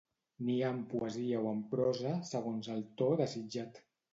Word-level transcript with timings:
N'hi 0.45 0.55
ha 0.61 0.69
en 0.75 0.79
poesia 0.93 1.43
o 1.43 1.51
en 1.51 1.61
prosa, 1.75 2.15
segons 2.33 2.73
el 2.77 2.83
to 3.03 3.15
desitjat. 3.25 3.83